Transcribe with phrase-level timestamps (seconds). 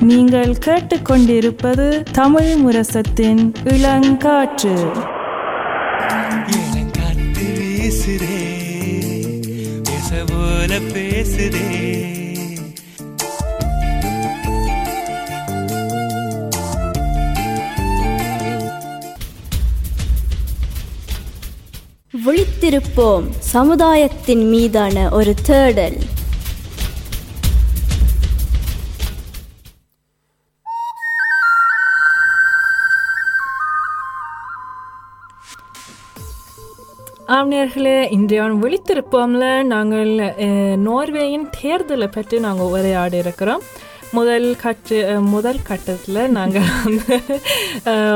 [0.00, 5.10] நீங்கள் கேட்டுக்கொண்டிருப்பது தமிழ் முரசத்தின் இளங்காற்று.
[10.92, 12.10] பேசுதே.
[22.26, 25.98] விழித்திருப்போம் சமுதாயத்தின் மீதான ஒரு தேடல்.
[37.32, 39.62] ஆம்னியர்களே இன்றைய விழித்திருப்போம்ல.
[39.62, 40.10] நாங்கள்
[40.76, 43.62] நோர்வேயின் தேர்தலை பற்றி நாங்கள் உரையாடி இருக்கிறோம்
[44.12, 47.14] முதல் கட்டு முதல் கட்டத்தில் நாங்கள் வந்து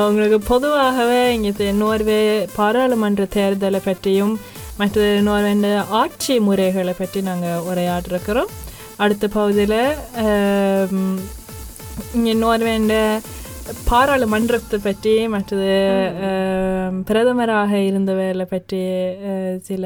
[0.06, 2.18] உங்களுக்கு பொதுவாகவே இங்கே நோர்வே
[2.56, 4.34] பாராளுமன்ற தேர்தலை பற்றியும்
[4.76, 8.52] மற்ற நோர்வேண்ட ஆட்சி முறைகளை பற்றி நாங்கள் உரையாடிருக்கிறோம்
[8.96, 9.78] அடுத்த பகுதியில்
[12.14, 12.94] இங்கே நோர்வேண்ட
[13.86, 15.70] பாராளுமன்றத்தை பற்றி மற்றது
[17.08, 18.80] பிரதமராக இருந்தவர்களை பற்றி
[19.62, 19.84] சில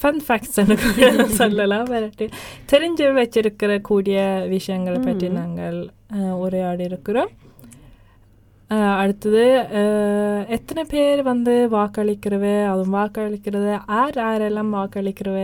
[0.00, 0.56] ஃபன் ஃபேக்ட்ஸ்
[1.40, 1.86] சொல்லலாம்.
[1.92, 2.24] வரட்டு.
[2.70, 5.78] தெரிஞ்சு வச்சிருக்கிற கூடிய விஷயங்களை பற்றி நாங்கள்
[6.40, 7.30] உரையாடி இருக்கிறோம்
[8.98, 9.42] அடுத்தது
[10.48, 15.38] எத்தனை பேர் வந்து வாக்களிக்கிறவ அதுவும் வாக்களிக்கிறது யார் யாரெல்லாம் வாக்களிக்கிறவ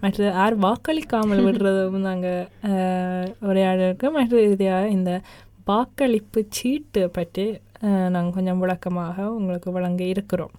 [0.00, 2.42] மற்றது யார் வாக்களிக்காமல் விடுறதும் நாங்கள்
[3.48, 5.12] உரையாடி இருக்கோம் மற்றது இறுதியாக இந்த
[5.70, 7.46] வாக்களிப்பு சீட்டு பற்றி
[8.14, 10.54] நாங்கள் கொஞ்சம் விளக்கமாக உங்களுக்கு வழங்க இருக்கிறோம்.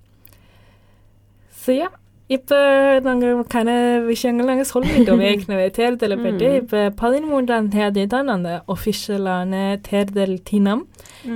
[1.55, 1.87] சரியா
[2.29, 2.57] இப்போ
[3.05, 3.69] நாங்கள் கன
[4.05, 5.21] விஷயங்கள் நாங்கள் சொல்லிட்டோம்.
[5.29, 6.47] ஏற்கனவே தேர்தலை பற்றி.
[6.59, 9.53] இப்போ பதிமூன்றாம் தேதி தான் அந்த ஒஃபிஷியலான
[9.89, 10.83] தேர்தல் தினம்.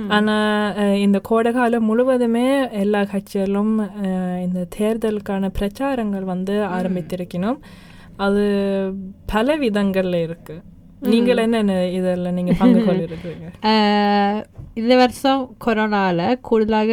[0.08, 2.46] ஆனால் இந்த கோடைகாலம் முழுவதுமே
[2.80, 7.60] எல்லா கட்சிகளும் அஹ், இந்த தேர்தலுக்கான பிரச்சாரங்கள் வந்து ஆரம்பித்திருக்கணும்.
[8.18, 8.44] அது
[9.26, 10.56] பல விதங்கள்ல இருக்கு.
[11.02, 12.80] நீங்கள் என்னென்ன இதில் நீங்கள் பங்கு
[14.80, 16.92] இந்த வருஷம் கொரோனாவில் கூடுதலாக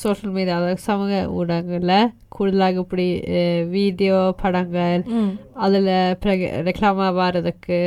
[0.00, 3.06] சோஷியல் மீடியா அதாவது சமூக ஊடகங்களில் கூடுதலாக இப்படி
[3.70, 5.02] வீடியோ படங்கள்
[5.64, 5.90] அதில்
[6.22, 7.80] பிறகு ரெக்லாமாக வர்றதுக்கு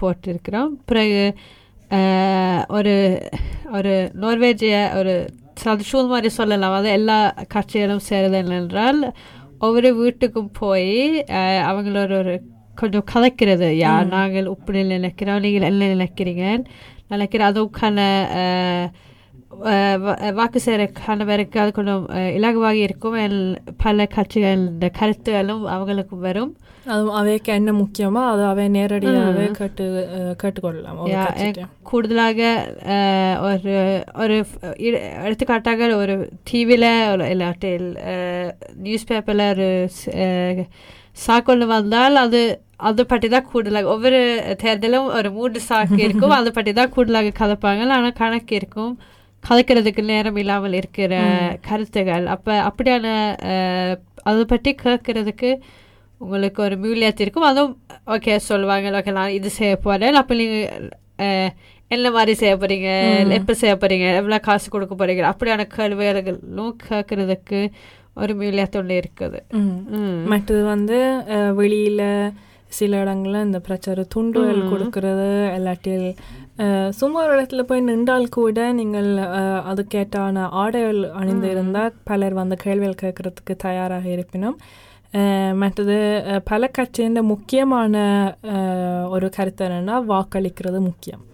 [0.00, 0.70] போட்டிருக்கிறோம்.
[0.84, 1.24] பிறகு
[2.76, 2.94] ஒரு
[3.76, 5.14] ஒரு நோர்வேஜிய ஒரு
[5.90, 6.76] சூழ் மாதிரி சொல்லலாம்.
[6.78, 7.18] அது எல்லா
[7.54, 9.00] கட்சிகளும் சேருது என்னென்றால்
[9.58, 10.94] ஒவ்வொரு வீட்டுக்கும் போய்
[11.70, 12.34] அவங்களோட ஒரு
[12.74, 16.44] கொஞ்சம் கதைக்கிறது யா நாங்கள் இப்படி நினைக்கிறோம் நீங்கள் என்ன நினைக்கிறீங்க
[17.08, 18.00] நினைக்கிறேன் அதுக்கான
[20.36, 22.04] வாக்கு சேரக்கான பேருக்கு அது கொஞ்சம்
[22.36, 23.16] இலகுவாக இருக்கும்.
[23.82, 24.62] பல கட்சிகள்
[24.98, 26.52] கருத்துகளும் அவங்களுக்கும் வரும்.
[26.92, 29.84] அது அவைக்கு என்ன முக்கியமோ அதை அவை நேரடியாகவே கேட்டு
[30.42, 31.02] கேட்டுக்கொள்ளலாம்.
[31.90, 32.40] கூடுதலாக
[33.48, 33.74] ஒரு
[34.14, 34.38] ஒரு
[35.26, 36.16] எடுத்துக்காட்டாக ஒரு
[36.50, 36.90] டிவியில்
[37.32, 37.86] இல்லாட்டில்
[38.86, 39.68] நியூஸ் பேப்பரில் ஒரு
[41.16, 42.40] சாக்கொண்டு வந்தால் அது
[42.80, 44.20] அதை பற்றி தான் கூடுதலாக ஒவ்வொரு
[44.62, 48.92] தேர்தலும் ஒரு மூன்று சாக்கு இருக்கும் அதை பற்றி தான் கூடுதலாக கதைப்பாங்க ஆனால் கணக்கு இருக்கும்
[49.44, 51.14] கதைக்கிறதுக்கு நேரம் இல்லாமல் இருக்கிற
[51.60, 53.06] கருத்துகள் அப்போ அப்படியான
[54.22, 55.50] அதை பற்றி கேட்கறதுக்கு
[56.20, 57.74] உங்களுக்கு ஒரு மியூலியத் இருக்கும் அதுவும்
[58.06, 61.50] ஓகே சொல்லுவாங்க ஓகே நான் இது செய்ய போகிறேன் அப்போ நீங்கள்
[61.90, 62.90] என்ன மாதிரி செய்ய போகிறீங்க
[63.30, 67.60] எப்போ செய்ய போகிறீங்க எவ்வளோ காசு கொடுக்க போகிறீங்க அப்படியான கேள்விகளும் கேட்கறதுக்கு
[68.16, 68.32] ஒரு
[68.76, 69.38] ஒன்று இருக்குது.
[70.30, 70.98] மற்றது வந்து
[71.56, 72.02] வெளியில
[72.70, 76.06] சில இடங்கள்ல இந்த பிரச்சார துண்டுகள் கொடுக்கறது இல்லாட்டில்
[76.92, 83.02] சும்மா ஒரு இடத்துல போய் நின்றால் கூட நீங்கள் அஹ், அதுக்கேற்றான ஆடைகள் அணிந்து இருந்தால் பலர் வந்து கேள்விகள்
[83.02, 84.56] கேட்கறதுக்கு தயாராக இருப்பினும்
[85.58, 85.96] மற்றது
[86.44, 87.96] பல கட்சியின் முக்கியமான
[89.10, 91.24] ஒரு கருத்து என்னன்னா வாக்களிக்கிறது முக்கியம்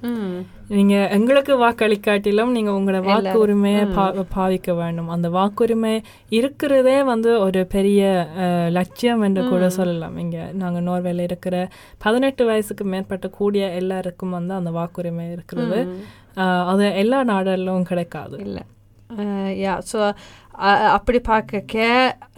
[0.71, 5.93] நீங்க எங்களுக்கு வாக்களிக்காட்டிலும் நீங்க உங்களோட வாக்கு உரிமையை பா- பாவிக்க வேண்டும் அந்த வாக்குரிமை
[6.33, 8.03] இருக்கிறதே வந்து ஒரு பெரிய
[8.71, 11.55] லட்சியம் என்று கூட சொல்லலாம் இங்க நாங்க நோர்வேல இருக்கிற
[11.99, 15.81] பதினெட்டு வயசுக்கு மேற்பட்ட கூடிய எல்லாருக்கும் வந்து அந்த வாக்குரிமை இருக்கிறது
[16.69, 18.65] அது எல்லா நாடுகளிலும் கிடைக்காது இல்லை
[19.61, 19.99] யா ஸோ
[20.97, 21.87] அப்படி பார்க்க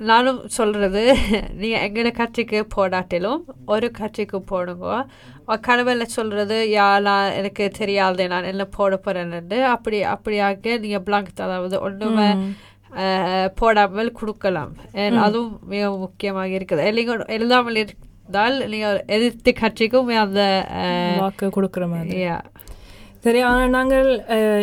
[0.08, 1.02] நானும் சொல்கிறது
[1.60, 3.42] நீங்கள் எங்களை கட்சிக்கு போடாட்டிலும்
[3.74, 5.04] ஒரு கட்சிக்கு போடுங்க.
[5.68, 11.78] கடவுளில் சொல்கிறது யா நான் எனக்கு தெரியாது நான் என்ன போட போகிறேன்னு அப்படி அப்படியாக நீங்கள் பிளாங்க் அதாவது
[11.86, 12.28] ஒன்றுமே
[13.60, 14.72] போடாமல் கொடுக்கலாம்.
[15.02, 16.86] And அதுவும் மிக முக்கியமாக இருக்குது.
[16.98, 20.42] நீங்கள் எழுதாமல் இருந்தால் நீங்கள் எதிர்த்து கட்சிக்கும் அந்த
[21.20, 22.22] வாக்கு கொடுக்குற மாதிரி.
[23.24, 24.06] சரி ஆனால் நாங்கள்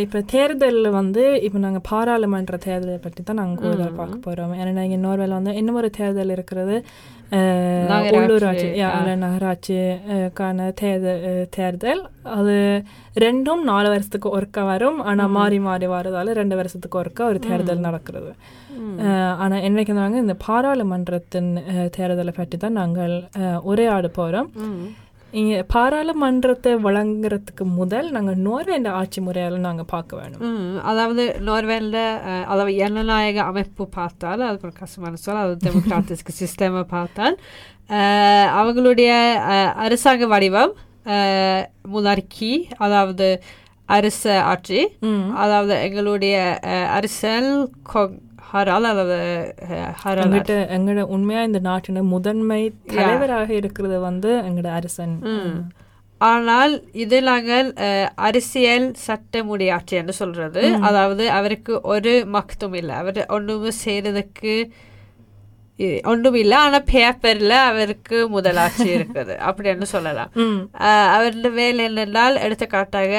[0.04, 5.00] இப்போ தேர்தலில் வந்து இப்போ நாங்கள் பாராளுமன்ற தேர்தலை பற்றி தான் நாங்கள் கூடுதல் பார்க்க போகிறோம் ஏன்னா இங்கே
[5.04, 6.76] நோர்வேல வந்து இன்னும் ஒரு தேர்தல் இருக்கிறது
[8.18, 8.68] உள்ளூராட்சி.
[9.24, 11.24] நகராட்சிக்கான தேர்தல்
[11.58, 12.02] தேர்தல்.
[12.38, 12.56] அது
[13.26, 15.00] ரெண்டும் நாலு வருஷத்துக்கு ஒருக்கா வரும்.
[15.10, 18.32] ஆனால் மாறி மாறி வரதால ரெண்டு வருஷத்துக்கு ஒருக்கா ஒரு தேர்தல் நடக்கிறது.
[19.44, 21.52] ஆனால் என்னைக்கு நாங்கள் இந்த பாராளுமன்றத்தின்
[21.98, 23.16] தேர்தலை பற்றி தான் நாங்கள்
[23.72, 24.50] உரையாட போகிறோம்
[25.32, 30.44] இங்க பாராளுமன்றத்தை வழங்குறதுக்கு முதல் நாங்க நோர்வேண்ட ஆட்சி முறையால நாங்க பார்க்க வேணும்
[30.84, 31.98] அதாவது நோர்வேல
[32.46, 37.38] அதாவது ஜனநாயக அமைப்பு பார்த்தால் அது ஒரு கஷ்டமான சொல் அது டெமோக்ராட்டிக் சிஸ்டமை பார்த்தால்
[38.56, 39.12] அவங்களுடைய
[39.76, 40.74] அரசாங்க வடிவம்
[41.92, 43.42] முனார்கி அதாவது
[43.90, 44.80] அரச ஆட்சி.
[45.36, 46.60] அதாவது எங்களுடைய
[47.94, 48.18] கொ-
[48.52, 48.88] ஹரால்
[50.24, 52.62] எங்கிட்ட எங்கட உண்மையா இந்த நாட்டின முதன்மை
[52.94, 55.16] தலைவராக இருக்கிறது வந்து எங்கட அரசன்.
[56.22, 56.74] ஆனால்
[57.04, 57.68] இது நாங்கள்
[58.28, 60.62] அரசியல் சட்டமுடைய ஆட்சி என்று சொல்றது.
[60.90, 62.94] அதாவது அவருக்கு ஒரு மக்தும் இல்லை.
[63.02, 64.54] அவர் ஒன்றுமே செய்யறதுக்கு
[66.12, 66.56] ஒன்றும் இல்லை.
[66.66, 69.34] ஆனா பேப்பர்ல அவருக்கு முதலாட்சி இருக்குது.
[69.48, 70.32] அப்படின்னு சொல்லலாம்.
[71.16, 73.14] அவருடைய வேலை என்னென்றால் எடுத்துக்காட்டாக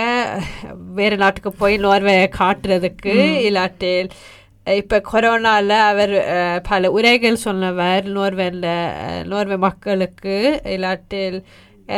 [0.98, 3.14] வேறு நாட்டுக்கு போய் நோர்வே காட்டுறதுக்கு
[3.48, 4.10] இல்லாட்டில்
[4.76, 6.14] இப்ப கொரோனால அவர்
[6.68, 8.04] பல உரைகள் சொன்னவர்.
[8.16, 8.66] நோர்வேல
[9.30, 10.36] நோர்வே மக்களுக்கு
[10.74, 11.38] இல்லாட்டில்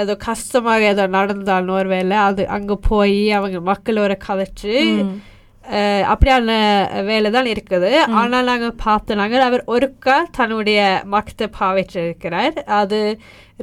[0.00, 4.76] ஏதோ கஷ்டமாக ஏதோ நடந்தால் நோர்வேல அது அங்க போய் அவங்க மக்களோட கதைச்சு
[6.12, 6.50] அப்படியான
[7.08, 7.90] வேலை தான் இருக்குது.
[8.20, 10.80] ஆனால் நாங்கள் பார்த்து நாங்கள் அவர் ஒருக்கா தன்னுடைய
[11.14, 12.56] மக்த பாவிச்சிருக்கிறார்.
[12.80, 13.00] அது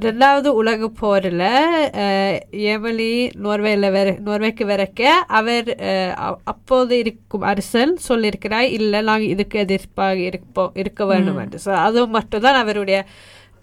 [0.06, 1.44] ரெண்டாவது உலக போரில்
[2.74, 3.12] எமலி
[3.44, 5.70] நோர்வேல வர நோர்வேக்கு வரைக்க அவர்
[6.52, 11.60] அப்போது இருக்கும் அரசன் சொல்லியிருக்கிறார் இல்லை நாங்கள் இதுக்கு எதிர்ப்பாக இருப்போம் இருக்க வேண்டும் என்று.
[11.66, 13.00] ஸோ அது மட்டும்தான் அவருடைய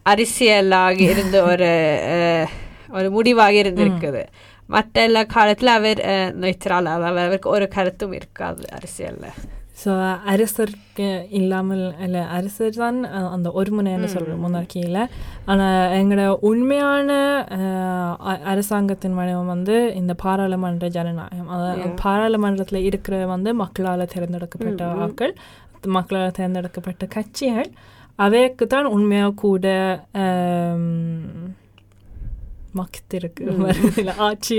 [0.07, 1.71] அரசியலாக இருந்த ஒரு
[2.97, 4.25] ஒரு முடிவாக இருந்திருக்குது.
[4.69, 6.01] மற்ற எல்லா காலத்தில் அவர்
[6.43, 9.27] நொய்த்திரால் அதாவது அவருக்கு ஒரு கருத்தும் இருக்காது அரசியல்ல.
[9.83, 9.93] ஸோ
[10.33, 10.73] அரசர்
[11.39, 12.99] இல்லாமல் இல்லை அரசர் தான்
[13.35, 15.01] அந்த ஒருமுனைன்னு சொல்கிறோம் முன்னாக்கியில்
[15.53, 17.17] ஆனால் எங்களோட உண்மையான
[18.53, 21.51] அரசாங்கத்தின் வடிவம் வந்து இந்த பாராளுமன்ற ஜனநாயகம்.
[21.57, 25.35] அதாவது பாராளுமன்றத்தில் இருக்கிற வந்து மக்களால் தேர்ந்தெடுக்கப்பட்ட ஆட்கள்
[25.99, 27.71] மக்களால் தேர்ந்தெடுக்கப்பட்ட கட்சிகள்
[28.25, 29.67] அவைக்கு தான் உண்மையாக கூட
[32.81, 33.45] மக்த் இருக்கு.
[34.29, 34.57] ஆட்சி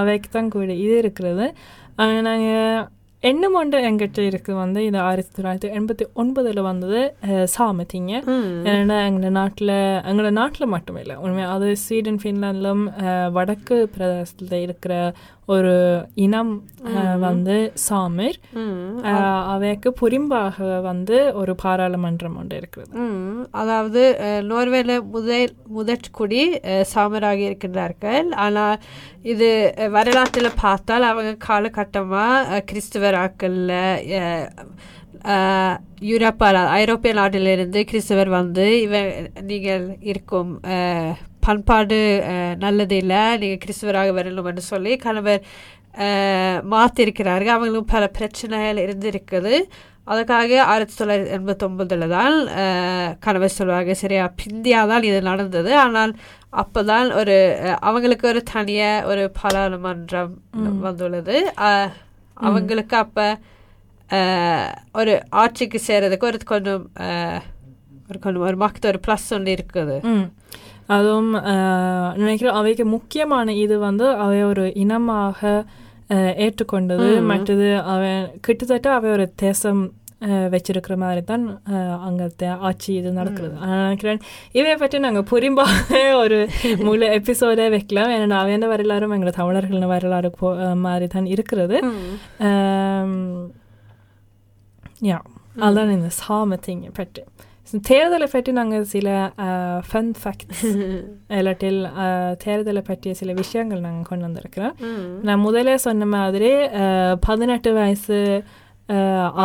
[0.00, 1.46] அவைக்கு தான் கூட இது இருக்கிறது.
[2.28, 2.86] நாங்கள்
[3.22, 7.00] எண்ணம் ஒன்று எங்கிட்ட இருக்குது வந்து இது ஆயிரத்தி தொள்ளாயிரத்தி எண்பத்தி ஒன்பதில் வந்தது
[7.52, 8.12] சாமத்திங்க
[8.70, 9.74] ஏன்னா எங்கள் நாட்டில்
[10.08, 12.82] எங்களோட நாட்டில் மட்டும் இல்லை உண்மையாக அது ஸ்வீடன் ஃபின்லாண்டிலும்
[13.32, 14.94] வடக்கு பிரதேசத்தில் இருக்கிற
[15.46, 15.72] ஒரு
[16.24, 16.52] இனம்
[17.24, 18.36] வந்து சாமிர்.
[19.54, 22.92] அவைக்கு புரிம்பாக வந்து ஒரு பாராளுமன்றம் ஒன்று இருக்கிறது.
[23.60, 24.02] அதாவது
[24.50, 26.42] நோர்வேல முதல் முதற்குடி
[26.92, 28.28] சாமராக இருக்கின்றார்கள்.
[28.44, 28.78] ஆனால்
[29.32, 29.50] இது
[29.96, 33.72] வரலாற்றில் பார்த்தால் அவங்க காலகட்டமாக கிறிஸ்துவராக்கள்ல
[36.10, 39.02] யூரோப்பால ஐரோப்பிய நாட்டிலிருந்து கிறிஸ்தவர் வந்து இவ
[39.50, 40.50] நீங்கள் இருக்கும்
[41.42, 42.00] பண்பாடு
[42.58, 45.42] நல்லது இல்லை நீங்கள் கிறிஸ்துவராக வரணும் என்று சொல்லி கணவர்
[46.72, 49.54] மாற்றிருக்கிறார்கள் அவங்களும் பல பிரச்சனைகள் இருந்திருக்குது.
[50.06, 52.36] அதுக்காக ஆயிரத்தி தொள்ளாயிரத்தி எண்பத்தொம்பதில் தான்
[53.20, 55.70] கணவர் சொல்லுவாங்க சரியா பிந்தியா தான் இது நடந்தது.
[55.78, 56.12] ஆனால்
[56.52, 58.80] அப்போதான் ஒரு அஹ், அவங்களுக்கு ஒரு தனிய
[59.10, 60.32] ஒரு பாராளுமன்றம்
[60.80, 61.36] வந்துள்ளது.
[62.36, 63.26] அவங்களுக்கு அப்போ
[64.94, 66.82] ஒரு ஆட்சிக்கு சேர்றதுக்கு ஒரு கொஞ்சம்
[68.08, 69.96] ஒரு கொஞ்சம் ஒரு மக்த ஒரு ப்ளஸ் ஒன்று இருக்குது.
[70.96, 71.32] அதுவும்
[72.20, 75.50] நினைக்கிறேன் அவைக்கு முக்கியமான இது வந்து அவை ஒரு இனமாக
[76.44, 77.08] ஏற்றுக்கொண்டது.
[77.32, 79.82] மற்றது அவன் கிட்டத்தட்ட அவை ஒரு தேசம்
[80.54, 81.44] வச்சிருக்கிற மாதிரி தான்
[82.08, 83.54] அங்கത്തെ ஆட்சி இது நடக்கிறது.
[83.62, 84.20] நான் நினைக்கிறேன்
[84.58, 86.38] இதை பற்றி நாங்கள் புரிம்பாக ஒரு
[86.86, 88.12] முழு எபிசோடே வைக்கலாம்.
[88.16, 90.50] ஏன்னா அவன் வரலாறும் எங்களை தமிழர்கள் வரலாறு போ
[90.86, 91.78] மாதிரி தான் இருக்கிறது.
[95.10, 95.20] யா.
[95.68, 97.24] அதான் இந்த சாமத்திங்க பற்றி.
[97.24, 99.08] Så தேர்தலை பற்றி நாங்கள் சில
[99.88, 100.64] ஃபன் ஃபேக்ட்ஸ்
[101.30, 101.80] இல்லாட்டில்
[102.44, 104.76] தேர்தலை பற்றிய சில விஷயங்கள் நாங்கள் கொண்டு வந்திருக்கிறோம்
[105.22, 106.52] நான் முதலே சொன்ன மாதிரி
[107.20, 108.20] பதினெட்டு வயசு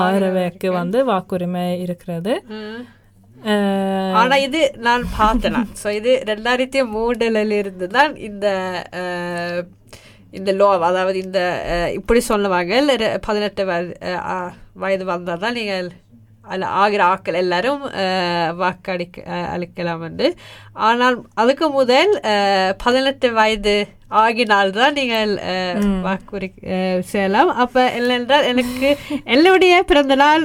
[0.02, 2.36] ஆறவைக்கு வந்து வாக்குரிமை இருக்கிறது
[4.14, 8.48] ஆனா இது நான் பார்த்தேன் சோ இது ரெண்டாயிரத்தி மூணுல இருந்து தான் இந்த
[10.30, 11.40] இந்த லோ அதாவது இந்த
[11.94, 13.94] இப்படி சொல்லுவாங்க பதினெட்டு வயது
[14.76, 15.88] வயது வந்தால் தான் நீங்கள்
[16.76, 17.84] ஆகிற ஆக்கள் எல்லாரும்
[18.58, 19.18] வாக்களிக்க
[19.54, 20.30] அளிக்கலாம் என்று
[20.86, 22.12] ஆனால் அதுக்கு முதல்
[22.78, 23.78] பதினெட்டு வயது
[24.18, 25.80] ஆகினால்தான் நீங்கள் அஹ்,
[27.06, 27.50] செய்யலாம்.
[27.56, 28.90] அப்போ இல்லைன்றால் எனக்கு
[29.28, 30.44] என்னுடைய பிறந்த நாள்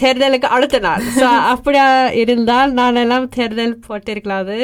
[0.00, 1.02] தேர்தலுக்கு அடுத்த நாள்.
[1.16, 1.86] ஸோ அப்படியா
[2.22, 4.58] இருந்தால் நான் எல்லாம் தேர்தல் போட்டிருக்கலாது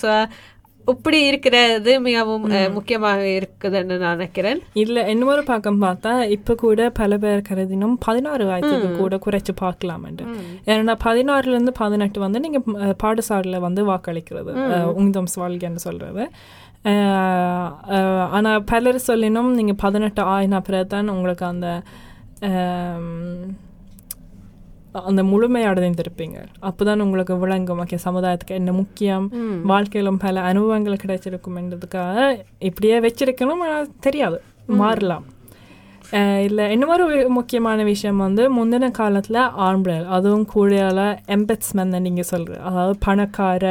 [0.00, 0.10] ஸோ
[0.86, 4.58] இப்படி இருக்கிறது மிகவும் முக்கியமாக இருக்குதுன்னு நான் நினைக்கிறேன்.
[4.82, 10.26] இல்ல இன்னொரு பக்கம் பார்த்தா இப்ப கூட பல பேர் கருதினும் பதினாறு வயசுக்கு கூட குறைச்சு பார்க்கலாம்ட்டு
[10.70, 12.60] ஏன்னா பதினாறுல இருந்து பதினெட்டு வந்து நீங்க
[13.02, 14.54] பாடசாலையில வந்து வாக்களிக்கிறது
[14.94, 16.26] உங்தம் வாழ்கன்னு
[16.88, 17.70] அஹ்,
[18.32, 21.68] ஆனா பலர் சொல்லினும் நீங்க பதினெட்டு ஆயின பிறகு தான் உங்களுக்கு அந்த
[25.10, 26.38] அந்த முழுமை அடைந்திருப்பீங்க
[26.68, 27.80] அப்போதான் உங்களுக்கு விளங்கும்.
[27.84, 29.28] ஓகே சமுதாயத்துக்கு என்ன முக்கியம்.
[29.72, 32.28] வாழ்க்கையிலும் பல அனுபவங்கள் கிடைச்சிருக்கும் என்றதுக்காக
[32.68, 33.64] இப்படியே வச்சிருக்கணும்.
[33.68, 34.38] ஆனால் தெரியாது.
[34.82, 35.26] மாறலாம்.
[36.46, 37.04] இல்லை இன்னொரு
[37.36, 41.00] முக்கியமான விஷயம் வந்து முந்தின காலத்தில் ஆண்கள் அதுவும் கூடியால
[41.36, 43.64] எம்பெட்ஸ்மென் நீங்கள் சொல்கிற அதாவது பணக்கார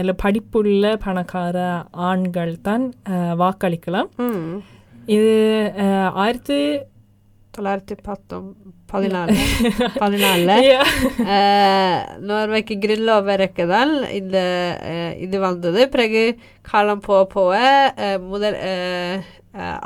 [0.00, 1.66] இல்ல படிப்புள்ள பணக்கார
[2.08, 2.86] ஆண்கள் தான்
[3.42, 4.10] வாக்களிக்கலாம்.
[5.16, 5.34] இது
[6.22, 6.58] ஆயிரத்தி
[7.56, 8.48] தொள்ளாயிரத்தி பத்தொம்
[8.92, 9.36] பதினாலு.
[12.28, 13.66] நோர்வேக்கு கிரில் ஓவருக்கு
[14.20, 14.38] இந்த
[15.18, 15.88] இது வந்தது.
[15.88, 16.38] பிறகு
[16.70, 17.58] காலம் போக போக
[18.32, 18.58] முதல்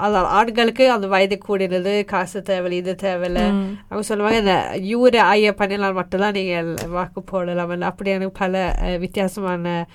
[0.05, 3.43] அதான் ஆண்களுக்கு அந்த வயது கூடினது காசு தேவையில்லை இது தேவையில்லை.
[3.89, 9.87] அவங்க சொல்லுவாங்க இந்த யூர ஐய பண்ணினால் மட்டும்தான் நீங்கள் வாக்கு போடலாம் அப்படியான பல வித்தியாசமான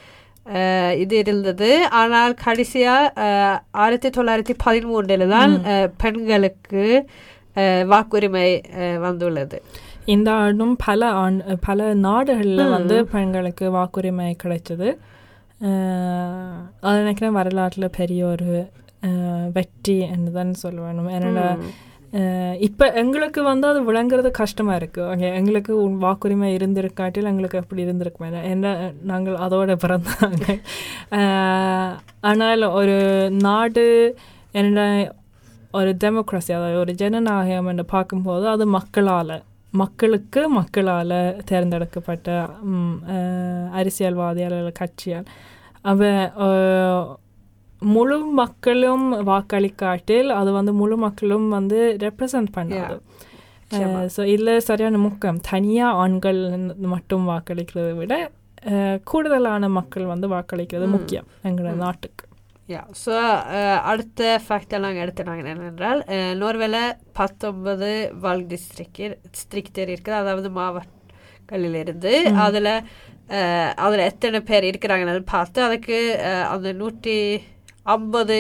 [1.04, 1.88] இது இருந்தது.
[2.02, 3.14] ஆனால் கடைசியாக
[3.72, 5.62] ஆயிரத்தி தொள்ளாயிரத்தி பதிமூன்றில் தான்
[5.98, 7.08] பெண்களுக்கு
[7.84, 8.48] வாக்குரிமை
[9.00, 9.60] வந்துள்ளது
[10.06, 14.90] இந்த ஆண்டும் பல ஆண் பல நாடுகளில் வந்து பெண்களுக்கு வாக்குரிமை கிடைச்சது
[16.82, 18.52] அது நினைக்கிறேன் வரலாற்றில் பெரிய ஒரு
[19.54, 21.44] வெற்றி என்று தான் சொல்லுவேன் என்னோட
[22.60, 28.74] இப்போ எங்களுக்கு வந்து அது விளங்குறது கஷ்டமாக இருக்குது ஓகே எங்களுக்கு வாக்குரிமை இருந்திருக்காட்டில் எங்களுக்கு எப்படி இருந்திருக்குமே என்ன
[29.04, 30.46] நாங்கள் அதோட பிறந்தாங்க
[32.22, 32.98] ஆனால் ஒரு
[33.42, 33.86] நாடு
[34.54, 34.86] என்னோட
[35.74, 39.36] ஒரு டெமோக்ரஸி அதாவது ஒரு ஜனநாயகம் என்று பார்க்கும்போது அது மக்களால்
[39.74, 42.28] மக்களுக்கு மக்களால் தேர்ந்தெடுக்கப்பட்ட
[43.74, 45.28] அரசியல்வாதியால் கட்சியால்
[45.86, 46.02] அவ
[46.46, 47.08] அஹ்,
[47.82, 52.96] முழு மக்களும் வாக்களிக்காட்டில் அது வந்து முழு மக்களும் வந்து ரெப்ரசன்ட் பண்ணாது.
[54.14, 55.38] ஸோ இதில் சரியான முக்கம்.
[55.50, 56.40] தனியாக ஆண்கள்
[56.88, 58.14] மட்டும் வாக்களிக்கிறதை விட
[59.04, 62.24] கூடுதலான மக்கள் வந்து வாக்களிக்கிறது முக்கியம் எங்களோட நாட்டுக்கு.
[62.69, 63.13] யா ஸோ
[63.85, 66.01] அடுத்த ஃபேக்டர் நாங்கள் எடுத்துனாங்க என்னென்றால்
[66.39, 66.79] நோர்வேல
[67.13, 67.89] பத்தொன்பது
[68.21, 72.73] வால் டிஸ்ட்ரிக்ட் டிஸ்ட்ரிக்டர் இருக்குது அதாவது மாவட்டங்களிலிருந்து அதில்
[73.79, 77.17] அதில் எத்தனை பேர் இருக்கிறாங்கன்னு பார்த்து அதுக்கு அஹ், அந்த நூற்றி
[77.87, 78.37] ஐம்பது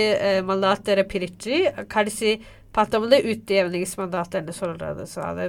[0.47, 1.55] மந்தாத்தரை பிரித்து
[1.89, 2.31] கடைசி
[2.75, 5.47] பத்தொன்பது utjämningsmandatன்னு சொல்கிறது ஸோ அதை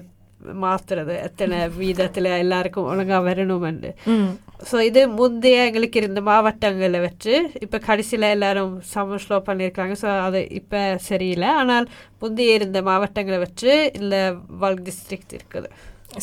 [0.64, 4.30] மாற்றுறது எத்தனை வீதத்தில் எல்லாருக்கும் ஒழுங்காக வரணுமென்று ம்.
[4.70, 10.80] ஸோ இது முந்தைய எங்களுக்கு இருந்த மாவட்டங்களை வச்சு இப்போ கடைசியில் எல்லாரும் சமஸ்லோ பண்ணியிருக்காங்க ஸோ அது இப்போ
[11.08, 11.50] சரியில்லை.
[11.60, 11.86] ஆனால்
[12.22, 14.16] முந்தைய இருந்த மாவட்டங்களை வச்சு இந்த
[14.62, 15.70] வல்க் டிஸ்ட்ரிக்ட் இருக்குது.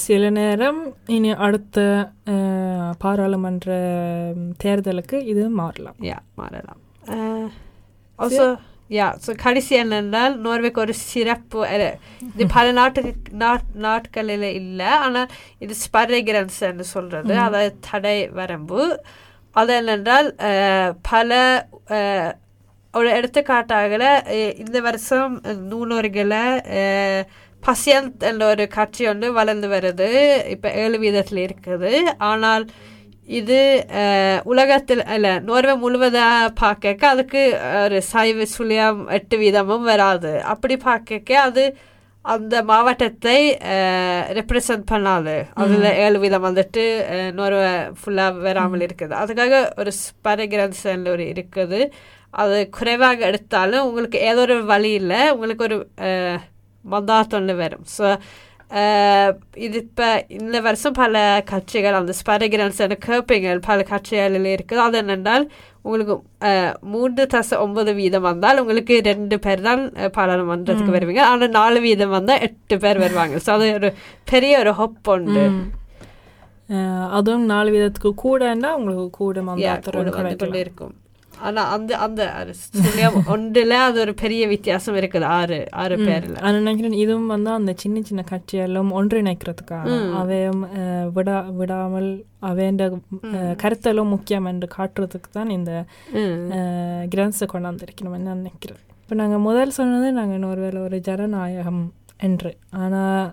[0.06, 0.80] சில நேரம்
[1.16, 1.80] இனி அடுத்த
[3.04, 3.70] பாராளுமன்ற
[4.64, 6.00] தேர்தலுக்கு இது மாறலாம்.
[6.10, 6.82] யா மாறலாம்.
[8.20, 8.48] ஆல்சோ
[8.90, 11.62] யா ஸோ கடைசி என்னென்றால் நோர்வேக்கு ஒரு சிறப்பு
[12.28, 18.82] இது பல நாட்டுக்கு நாட் நாட்களில் இல்லை ஆனால் இது ஸ்பரகிரன்ஸ்ன்னு சொல்கிறது அதாவது தடை வரம்பு
[19.56, 20.30] அது என்னென்றால்
[21.10, 21.40] பல
[22.94, 24.12] ஒரு எடுத்துக்காட்டாக
[24.58, 25.34] இந்த வருஷம்
[25.70, 26.46] நூலோர்களை
[27.64, 30.10] பசியந்த் என்ற ஒரு கட்சி ஒன்று வளர்ந்து வருது
[30.46, 31.92] இப்போ ஏழு வீதத்தில் இருக்குது
[32.24, 32.66] ஆனால்
[33.28, 33.60] இது
[34.52, 37.42] உலகத்தில் அல்ல நோர்வே முழுவதாக பார்க்க அதுக்கு
[37.84, 40.32] ஒரு சைவ சுழியம் எட்டு வீதமும் வராது.
[40.54, 41.64] அப்படி பார்க்க அது
[42.26, 43.38] அந்த மாவட்டத்தை
[44.38, 45.36] ரெப்ரசன்ட் பண்ணாது.
[45.64, 46.84] அதில் ஏழு வீதம் வந்துட்டு
[47.38, 49.14] நோர்வே ஃபுல்லாக வராமல் இருக்குது.
[49.22, 50.84] அதுக்காக ஒரு ஸ்பரகிரன்ஸ்
[51.16, 51.80] ஒரு இருக்குது.
[52.44, 55.78] அது குறைவாக எடுத்தாலும் உங்களுக்கு ஏதோ ஒரு வழியில் உங்களுக்கு ஒரு
[56.86, 57.86] மந்தாத் ஒன்று வரும்.
[57.98, 58.06] ஸோ
[59.58, 65.46] இது இப்போ இந்த வருஷம் பல கட்சிகள் அந்த ஸ்பரகிரன்ஸ் கேப்பீங்கள் பல கட்சிகளில் இருக்குது அது என்னென்றால்
[65.82, 66.16] உங்களுக்கு
[66.82, 69.84] மூன்று தச ஒன்பது வீதம் வந்தால் உங்களுக்கு ரெண்டு பேர் தான்
[70.18, 73.92] பாராளுமன்றத்துக்கு வருவீங்க ஆனால் நாலு வீதம் வந்தால் எட்டு பேர் வருவாங்க ஸோ அது ஒரு
[74.26, 75.46] பெரிய ஒரு ஹொப் உண்டு
[77.12, 79.42] அதுவும் நாலு விதத்துக்கு கூடன்னா உங்களுக்கு கூட
[80.38, 80.96] கொண்டு இருக்கும்
[81.48, 82.22] ஆனா அந்த அந்த
[82.60, 85.28] சுழியம் ஒன்றுல அது ஒரு பெரிய வித்தியாசம் இருக்குது.
[85.38, 86.36] ஆறு ஆறு பேர்ல.
[86.44, 90.64] நான் நினைக்கிறேன் இதுவும் வந்து அந்த சின்ன சின்ன கட்சியெல்லாம் ஒன்றிணைக்கிறதுக்காக அவையும்
[91.18, 92.10] விடா விடாமல்
[92.50, 92.90] அவைண்ட
[93.64, 95.72] கருத்தெல்லாம் முக்கியம் என்று காட்டுறதுக்கு தான் இந்த.
[97.14, 98.82] கிரன்ஸை கொண்டாந்துருக்கணும் என்ன நினைக்கிறேன்.
[99.02, 101.84] இப்போ நாங்கள் முதல் சொன்னது நாங்கள் இன்னொருவேளை ஒரு ஜனநாயகம்
[102.28, 102.52] என்று.
[102.84, 103.26] ஆனால்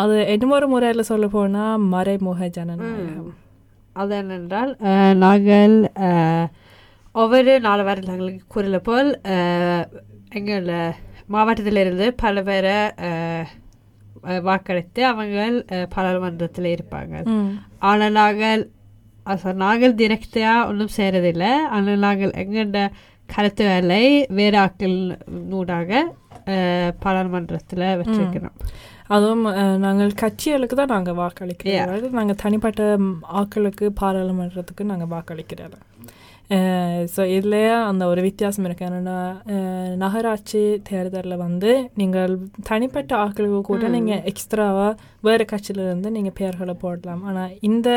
[0.00, 3.30] அது இன்னொரு முறையில் சொல்ல போனால் மறைமுக ஜனநாயகம்.
[3.98, 5.74] அது என்னென்றால் அஹ், நாங்கள்
[7.14, 9.84] ஒவ்வொரு நாலு வருடங்களுக்கு கூறல போல் அஹ்,
[10.32, 10.66] எங்கள்
[11.28, 12.76] மாவட்டத்திலிருந்து பல பேரை
[14.44, 15.38] வாக்களித்து அவங்க
[15.86, 17.14] பாராளுமன்றத்தில் இருப்பாங்க.
[17.80, 18.62] ஆனால் நாங்கள்
[19.58, 22.80] நாங்கள் டிரெக்டாக ஒன்றும் செய்கிறதில்லை ஆனால் நாங்கள் எங்கள்ட
[23.28, 24.96] கருத்துக்களை வேறு ஆக்கள்
[25.48, 25.90] நூடாக
[27.00, 28.56] பாராளுமன்றத்தில் வச்சிருக்கிறோம்.
[29.08, 29.44] அதுவும்
[29.78, 31.76] நாங்கள் கட்சிகளுக்கு தான் நாங்கள் வாக்களிக்கிறோம்.
[32.12, 35.76] நாங்கள் தனிப்பட்ட ம், ஆட்களுக்கு பாராளுமன்றத்துக்கு நாங்கள் வாக்களிக்கிறோம்
[37.12, 38.84] ஸோ இதுலேயே அந்த ஒரு வித்தியாசம் இருக்கு.
[38.86, 39.16] என்னன்னா
[39.54, 47.22] அஹ், நகராட்சி தேர்தலில் வந்து நீங்கள் தனிப்பட்ட ஆட்களுக்கு கூட நீங்கள் எக்ஸ்ட்ராவாக வேறு கட்சியிலேருந்து நீங்கள் பெயர்களை போடலாம்.
[47.24, 47.88] ஆனால் இந்த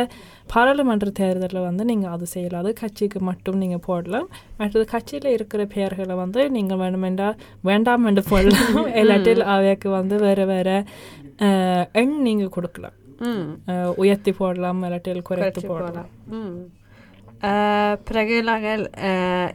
[0.47, 2.63] பாராளுமன்ற தேர்தலில் வந்து நீங்கள் அது செய்யலாம்.
[2.63, 4.27] அது கட்சிக்கு மட்டும் நீங்கள் போடலாம்.
[4.57, 7.29] மற்றது கட்சியில் இருக்கிற பெயர்களை வந்து நீங்கள் வேணுமெண்டா
[7.63, 8.69] வேண்டாம் என்று போடலாம்.
[9.01, 10.75] இல்லாட்டில் அவைக்கு வந்து வேறு வேறு
[11.95, 12.97] எண் நீங்கள் கொடுக்கலாம்.
[13.99, 16.11] உயர்த்தி போடலாம் இல்லாட்டில் குறைத்து போடலாம்.
[18.07, 18.81] பிறகு நாங்கள்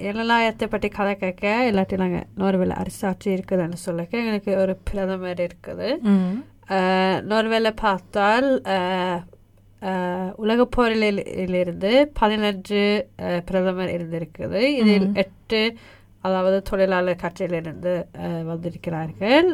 [0.07, 5.89] இனநாயகத்தை பற்றி கதை கேட்க இல்லாட்டி நாங்கள் நோர்வேல அரசாட்சி இருக்குதுன்னு சொல்லிக்க எங்களுக்கு ஒரு பிரதமர் இருக்குது.
[7.31, 8.49] நோர்வேல பார்த்தால்
[10.45, 12.83] உலகப் போரிலிருந்து பதினஞ்சு
[13.51, 14.63] பிரதமர் இருந்திருக்குது.
[14.81, 15.61] இதில் எட்டு
[16.27, 17.95] அதாவது தொழிலாளர் கட்சியிலிருந்து
[18.51, 19.49] வந்திருக்கிறார்கள்.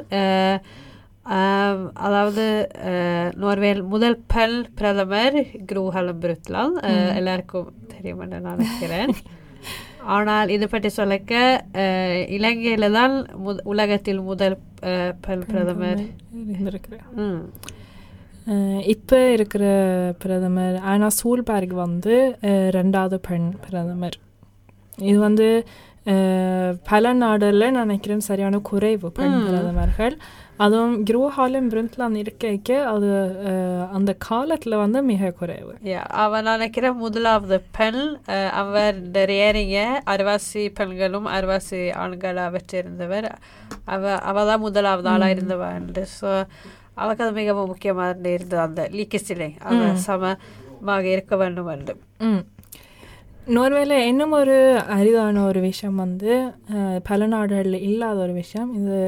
[2.02, 2.44] அதாவது
[2.84, 5.36] அஹ், நோர்வேல் முதல் பெண் பிரதமர்
[5.66, 6.74] குரூஹலம் பிருத்லான்
[7.14, 9.12] எல்லாருக்கும் தெரியும் என்று நான் நினைக்கிறேன்.
[10.06, 11.34] ஆனால் இது பற்றி சொல்லிக்க
[11.76, 13.14] அஹ், இலங்கையில தான்
[13.44, 14.56] முத- உலகத்தில் முதல்
[15.20, 16.02] பெண் பிரதமர்.
[16.44, 17.42] இருந்திருக்கிறேன் ம்.
[18.86, 19.64] இப்போ இருக்கிற
[20.18, 22.14] பிரதமர் ஆனா சூல்பர்க் வந்து
[22.72, 24.16] ரெண்டாவது பெண் பிரதமர்.
[25.02, 25.46] இது வந்து
[26.84, 30.14] பல நாடுகளில் நான் நினைக்கிறேன் சரியான குறைவு பெண் பிரதமர்கள்.
[30.62, 32.46] அதுவும் குரோஹாலும் பிருந்த்லான் இருக்க
[32.88, 33.08] அது
[33.44, 35.72] அஹ், அந்த காலத்தில் வந்து மிக குறைவு.
[36.22, 38.02] அவன் நினைக்கிறேன் முதலாவது பெண்
[38.60, 38.98] அவர்
[39.32, 39.78] ரேரிங்க
[40.12, 43.28] அறுவாசி பெண்களும் அறுவாசி ஆண்களா வச்சிருந்தவர்
[43.88, 46.30] அவ அவ தான் முதலாவது ஆளா இருந்தவன் ஸோ
[46.96, 49.50] அவருக்கு அது மிகவும் முக்கியமாக இருந்தது அந்த லீக்கஸ்டிலே.
[49.62, 51.94] அவ சமமாக இருக்க வேண்டும் என்று.
[53.46, 54.56] நோர்வேல இன்னும் ஒரு
[54.96, 56.32] அரிதான ஒரு விஷயம் வந்து
[57.08, 58.68] பல நாடுகளில் இல்லாத ஒரு விஷயம்.
[58.80, 58.98] இது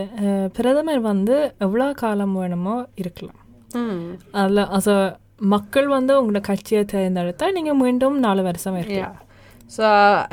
[0.56, 1.36] பிரதமர் வந்து
[1.66, 3.38] எவ்வளோ காலம் வேணுமோ இருக்கலாம்.
[4.40, 4.96] அதில் also
[5.52, 9.16] மக்கள் வந்து உங்களோட கட்சியை தேர்ந்தெடுத்தா நீங்கள் மீண்டும் நாலு வருஷம் இருக்கலாம்.
[9.76, 9.86] ஸோ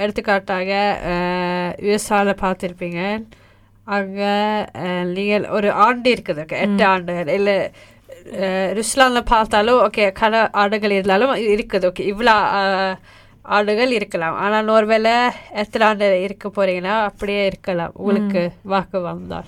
[0.03, 0.71] எடுத்துக்காட்டாக
[1.87, 3.01] யுஎஸ்ஆவில் பார்த்துருப்பீங்க.
[3.97, 4.33] அங்கே
[5.15, 6.43] நீங்கள் ஒரு ஆண்டு இருக்குது.
[6.47, 7.33] ஓகே எட்டு ஆண்டுகள்.
[7.39, 7.57] இல்லை
[8.81, 11.87] ருஸ்லானில் பார்த்தாலும் ஓகே கல ஆண்டுகள் இருந்தாலும் இருக்குது.
[11.91, 12.35] ஓகே இவ்வளோ
[13.41, 14.35] ஆண்டுகள் இருக்கலாம்.
[14.35, 17.91] ஆனால் நோர்வேல எத்தனை ஆண்டு இருக்க போறீங்கன்னா அப்படியே இருக்கலாம்.
[17.93, 19.45] உங்களுக்கு வாக்கு வந்தால்.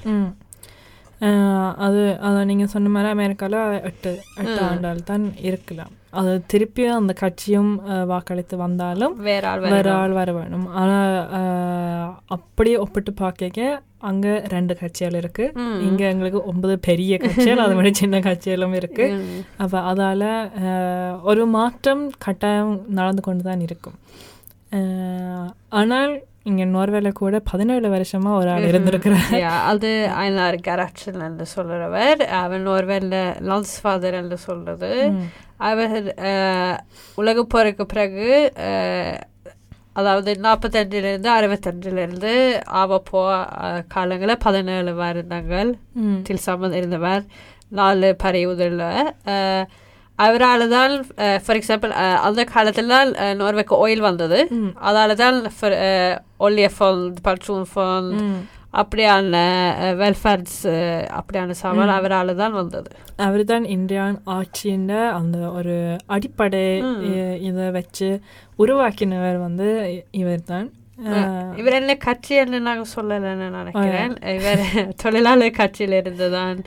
[1.77, 7.71] அது அதை நீங்கள் சொன்ன மாதிரி அமெரிக்காவில் எட்டு எட்டு ஆண்டால் தான் இருக்கலாம் அது திருப்பியும் அந்த கட்சியும்
[8.05, 11.15] வாக்களித்து வந்தாலும் வேற ஆள் வர வேணும் ஆனால்
[12.27, 15.45] அப்படியே ஒப்பிட்டு பார்க்க அங்கே ரெண்டு கட்சிகள் இருக்கு
[15.81, 19.05] இங்க எங்களுக்கு ஒன்பது பெரிய கட்சிகள் அது மாதிரி சின்ன கட்சிகளும் இருக்கு
[19.57, 20.23] அப்போ அதால
[21.21, 23.97] ஒரு மாற்றம் கட்டாயம் நடந்து கொண்டு தான் இருக்கும்
[25.69, 26.13] ஆனால்
[26.45, 29.29] இங்க நோர்வேல கூட பதினேழு வருஷமா ஒரு ஆள் இருந்திருக்கிறார்.
[29.65, 32.21] அது ஐநார் கராட்சன் என்று சொல்றவர்.
[32.35, 34.89] அவன் நோர்வேல லான்ஸ்ஃபாதர் என்று சொல்றது.
[35.63, 36.77] அவர் அஹ்,
[37.15, 38.27] உலகப் போருக்கு பிறகு
[39.93, 42.31] அதாவது நாற்பத்தஞ்சிலிருந்து அறுபத்தஞ்சிலிருந்து
[42.73, 43.21] ஆவப்போ
[43.87, 45.69] காலங்களில் பதினேழு வருடங்கள்
[46.03, 46.21] ம்.
[46.23, 47.23] தில் சம்மந்தம் இருந்தவர்.
[47.71, 48.81] நாலு பறையுதில்
[50.19, 50.93] அவரால் தான்
[51.43, 51.93] ஃபார் எக்ஸாம்பிள்
[52.27, 54.39] அந்த காலத்தில் தான் நோர்வேக்கு ஆயில் வந்தது.
[54.89, 55.37] அதால தான்
[56.47, 58.13] ஒல்லிய ஃபண்ட் பல்சூன் ஃபண்ட்.
[58.81, 59.39] அப்படியான
[59.99, 60.61] வெல்ஃபேர்ஸ்
[61.17, 62.89] அப்படியான சாமான் அவரால் தான் வந்தது.
[63.25, 65.75] அவர் தான் இந்தியான் ஆட்சியின் அந்த ஒரு
[66.15, 66.63] அடிப்படை
[67.49, 68.09] இதை வச்சு
[68.63, 69.67] உருவாக்கினவர் வந்து
[70.21, 70.69] இவர் தான்
[71.59, 74.15] இவர் என்ன கட்சி என்று நாங்கள் சொல்லலைன்னு நினைக்கிறேன்.
[74.37, 74.63] இவர்
[75.03, 76.59] தொழிலாளர் கட்சியில் இருந்து தான்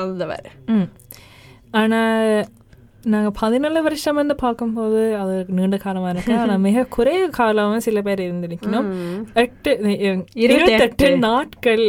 [0.00, 0.48] வந்தவர்.
[1.70, 2.46] ஆனால்
[3.12, 6.32] நாங்கள் பதினேழு வருஷம் வந்து பார்க்கும்போது அது நீண்ட காலமாக இருக்கு.
[6.40, 8.88] ஆனால் மிக குறைய காலம் சில பேர் இருந்திருக்கணும்
[9.42, 9.72] எட்டு
[10.44, 11.84] இருபத்தெட்டு நாட்கள்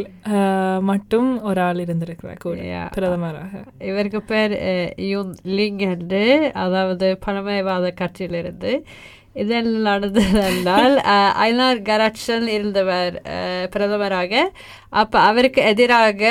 [0.91, 2.61] மட்டும் ஒரு ஆள் இருந்திருக்கிறார் கூட.
[2.97, 3.63] பிரதமராக.
[3.89, 4.55] இவருக்கு பேர்
[5.11, 6.23] யூன் லிங் என்று
[6.65, 8.73] அதாவது பழமைவாத கட்சியிலிருந்து.
[9.35, 13.15] இதில் நடந்தது என்றால் அஹ், ஐநார் கராட்சன் இருந்தவர்
[13.73, 14.33] பிரதமராக.
[14.93, 16.23] அப்போ அவருக்கு எதிராக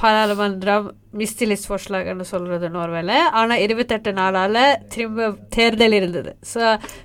[0.00, 3.10] பாராளுமன்றம் மிஸ்திலிஸ் ஃபோஷ்லாகன்னு சொல்கிறது நோர்வேல.
[3.32, 6.32] ஆனால் இருபத்தெட்டு நாளால் திரும்ப தேர்தல் இருந்தது.
[6.52, 6.62] ஸோ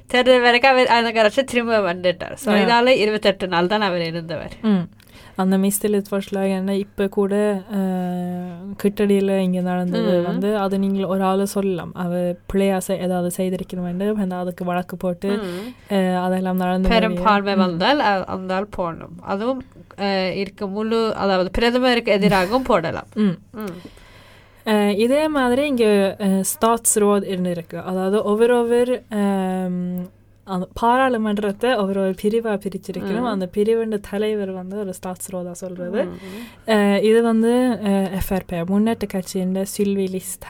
[0.07, 2.37] தேர்தல் வரைக்கும் அவர் ஐநார் கராட்சன் திரும்ப வந்துட்டார்.
[2.37, 4.55] ஸோ இதால் இருபத்தெட்டு நாள் தான் அவர் இருந்தவர்.
[5.41, 7.33] அந்த மிஸ்தலித் ஃபர்ஸ்ட்லாக என்ன இப்போ கூட
[8.81, 11.91] கிட்டடியில் இங்கே நடந்தது வந்து அது நீங்கள் ஒரு ஆள் சொல்லலாம்.
[12.03, 15.31] அவ பிள்ளையா ஏதாவது செய்திருக்க வேண்டும் அதுக்கு வழக்கு போட்டு
[16.25, 18.01] அதெல்லாம் நடந்து பெரும்பான்மை வந்தால்
[18.35, 19.15] அந்த ஆள் போடணும்.
[19.33, 19.61] அதுவும்
[20.41, 23.09] இருக்க முழு அதாவது பிரதமருக்கு எதிராகவும் போடலாம்.
[25.03, 25.89] இதே மாதிரி இங்கே
[26.49, 27.77] ஸ்டாட்ஸ் ரோட் இருக்கு.
[27.89, 28.95] அதாவது ஒவ்வொரு ஒவ்வொரு
[30.73, 33.27] பாராளுமன்றத்தை ஒவ்வொரு ஒரு பிரிவாக பிரிச்சிருக்கணும்.
[33.27, 36.01] அந்த பிரிவின் தலைவர் வந்து ஒரு ஸ்டாட்ஸ் ரோதா சொல்றது
[36.67, 37.51] அஹ், இது வந்து
[38.19, 40.47] எஃப்ஆர்பி முன்னேற்ற கட்சியின் சில்வி லிஸ்ட்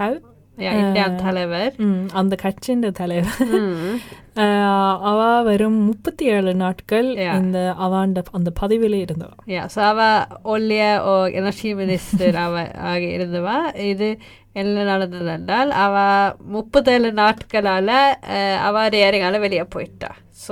[0.57, 1.73] இந்தியாவின் uh, தலைவர்.
[1.77, 3.33] Mm, அந்த கட்சியின் தலைவர்.
[3.39, 3.95] Mm.
[4.37, 9.65] Uh, அவ வெறும் முப்பத்தி ஏழு நாட்கள் இந்த அவாண்ட அந்த பதவியில இருந்தவா.
[9.75, 13.75] அவ ஒல்லிய அவ ஆக இருந்தவா.
[13.75, 14.17] இது
[14.53, 20.15] என்ன நடந்தது அவ முப்பத்தேழு நாட்களால uh, அவ ஏறையால வெளியே போயிட்டா.
[20.47, 20.51] ஸோ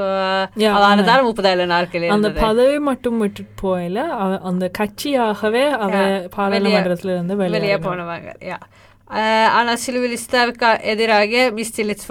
[0.69, 3.97] அதனால்தான் முப்பத்தேழு நாட்கள் அந்த பதவி மட்டும் விட்டு போயில
[4.39, 5.97] அந்த கட்சியாகவே அவ
[6.37, 8.59] பாராளுமன்றத்துல இருந்து வெளியே போனவாங்க.
[9.07, 12.09] ஆனால் சிலுவிலிஸ்தாவுக்கு எதிராக மிஸ்டிலிட்ஸ்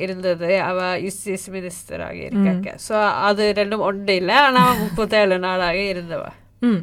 [0.00, 6.80] இருந்தது அவ யூசிஸ் மினிஸ்டராக இருக்காங்க ஸோ அது ரெண்டும் ஒன்று இல்லை ஆனால் முப்பத்தேழு நாளாக இருந்தவா ம்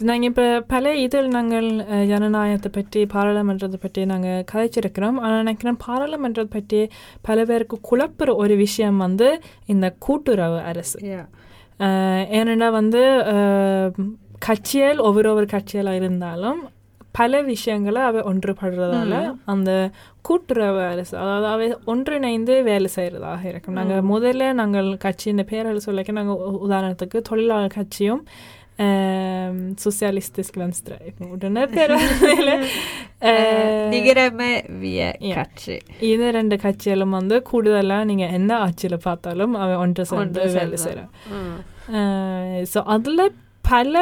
[0.00, 1.66] நாங்கள் இப்போ பல இதில் நாங்கள்
[2.06, 6.80] ஜனநாயகத்தை பற்றி பாராளுமன்றத்தை பற்றி நாங்கள் கதைச்சிருக்கிறோம் ஆனால் நினைக்கிறேன் பாராளுமன்றத்தை பற்றி
[7.22, 10.98] பல பேருக்கு குழப்புற ஒரு விஷயம் வந்து இந்த கூட்டுறவு அரசு
[12.30, 13.02] ஏனென்னா வந்து
[14.38, 16.60] கட்சிகள் ஒவ்வொரு ஒவ்வொரு கட்சிகளாக இருந்தாலும்
[17.14, 19.70] பல விஷயங்களை அவை ஒன்றுபடுறதால அந்த
[20.22, 26.12] கூட்டுறவு அரசு அதாவது அவை ஒன்றிணைந்து வேலை செய்கிறதாக இருக்கும் நாங்கள் முதல்ல நாங்கள் கட்சி இந்த பேரில் சொல்லிக்க
[26.14, 28.22] நாங்கள் உதாரணத்துக்கு தொழிலாளர் கட்சியும்.
[33.24, 34.50] அஹ், நிகரமே
[34.80, 35.36] விய Yeah.
[35.36, 35.76] கட்சி
[36.08, 40.78] இது ரெண்டு கட்சிகளும் வந்து கூடுதலாக நீங்கள் எந்த ஆட்சியில் பார்த்தாலும் அவன் ஒன்று சேர்ந்து வேலை.
[40.78, 41.56] செய்கிறான் ம்.
[42.72, 43.24] ஸோ அதில்
[43.64, 43.98] பல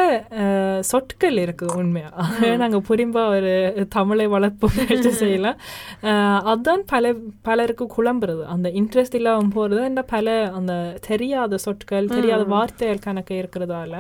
[0.89, 3.53] சொற்கள் இருக்குது உண்மையாக நாங்கள் புரிம்பா ஒரு
[3.89, 5.59] தமிழை வளர்ப்பு முயற்சி செய்யலாம்.
[6.05, 8.43] அஹ், அதான் பல பலருக்கு குழம்புறது.
[8.55, 10.75] அந்த இன்ட்ரெஸ்ட் இல்லாமல் போகிறது இந்த பல அந்த
[11.09, 13.95] தெரியாத சொற்கள் தெரியாத வார்த்தைகள் கணக்கு இருக்கிறதால.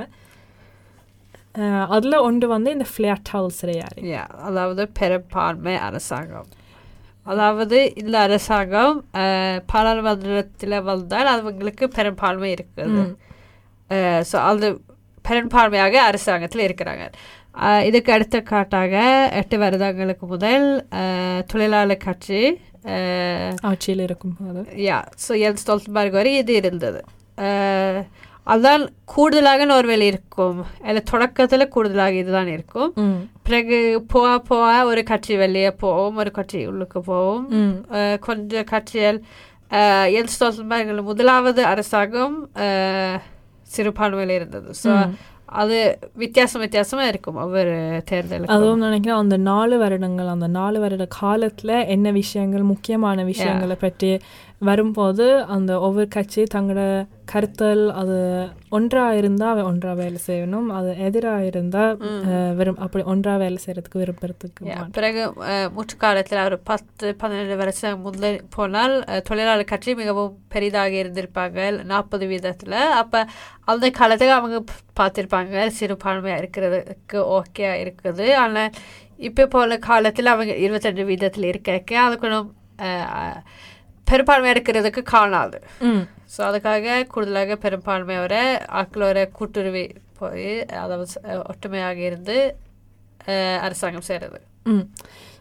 [1.90, 6.48] அதுல ஒன்று வந்து இந்த ஃபிளாட் ஹவுஸ் ரேயாரி Yeah, அதாவது பெரும்பான்மை அரசாங்கம்.
[7.27, 8.96] அதாவது இந்த அரசாங்கம்
[9.66, 13.03] பாராளுமன்றத்தில் வந்தால் அவங்களுக்கு பெரும்பான்மை இருக்குது.
[14.31, 14.68] ஸோ அது
[15.33, 17.05] பெரும்பான்மையாக அரசாங்கத்தில் இருக்கிறாங்க.
[17.83, 18.92] இதுக்கு அடுத்த காட்டாக
[19.33, 20.66] எட்டு வருடங்களுக்கு முதல்
[21.47, 22.40] தொழிலாளர் கட்சி
[23.62, 27.01] ஆட்சியில் இருக்கும்போது யா ஸோ என் ஸ்டோல்டன்பர்க் வரை இது இருந்தது.
[27.38, 28.01] அஹ்,
[28.47, 30.59] அதான் கூடுதலாக நோர்வேல் இருக்கும்.
[30.83, 32.90] அதில் தொடக்கத்தில் கூடுதலாக இதுதான் இருக்கும்.
[33.42, 37.45] பிறகு போக போக ஒரு கட்சி வெளியே போவோம் ஒரு கட்சி உள்ளுக்கு போவோம்.
[38.21, 39.21] கொஞ்சம் கட்சிகள்
[39.71, 42.35] அஹ், என் ஸ்டோல்டன்பர்க் முதலாவது அரசாங்கம்
[43.75, 44.93] சிறுபான்மையில் இருந்தது ஸோ.
[45.57, 45.79] அது
[46.15, 47.73] வித்தியாசம் வித்தியாசமா இருக்கும் ஒவ்வொரு
[48.11, 54.11] தேர்தலுக்கும் அதுவும் நினைக்கிறேன் அந்த நாலு வருடங்கள் அந்த நாலு வருட காலத்துல என்ன விஷயங்கள் முக்கியமான விஷயங்களை பற்றி
[54.62, 56.83] வரும்போது அந்த ஒவ்வொரு கட்சி தங்களோட
[57.33, 58.16] கருத்தல் அது
[58.70, 60.68] ஒன்றா இருந்தா அவன் ஒன்றா வேலை செய்யணும்.
[60.70, 61.83] அது எதிரா இருந்தா
[62.27, 64.62] அஹ், விரும் அப்படி ஒன்றா வேலை செய்யறதுக்கு விரும்புறதுக்கு.
[64.92, 66.88] பிறகு அஹ், முற்காலத்தில் ஒரு பத்து
[67.20, 68.94] பன்னிரண்டு வருஷம் முதல் போனால்
[69.29, 71.59] தொழிலாளர் கட்சி மிகவும் பெரிதாக இருந்திருப்பாங்க
[71.90, 72.79] நாற்பது வீதத்தில்.
[73.01, 73.22] அப்போ
[73.68, 74.59] அந்த காலத்தில் அவங்க
[74.98, 78.27] பார்த்திருப்பாங்க சிறுபான்மையாக இருக்கிறதுக்கு ஓகே இருக்குது.
[78.42, 78.72] ஆனால்
[79.20, 81.70] இப்போ போல காலத்தில் அவங்க இருபத்தஞ்சு வீதத்தில் இருக்க
[82.03, 82.48] அது கொஞ்சம்
[84.12, 85.59] பெரும்பான்மையாக இருக்கிறதுக்கு காணாது
[86.35, 88.35] ஸோ அதுக்காக கூடுதலாக பெரும்பான்மையோட
[88.81, 89.85] ஆக்களோட கூட்டுறவி
[90.18, 91.07] போய் அதாவது
[91.46, 92.37] ஒற்றுமையாக இருந்து
[93.62, 94.09] அரசாங்கம்
[94.66, 94.85] ம்.